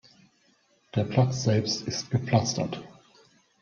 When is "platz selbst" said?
1.03-1.87